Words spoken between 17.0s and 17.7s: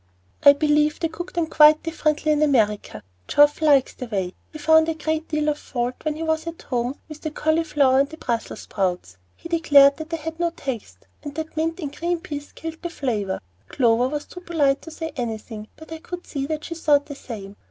the same.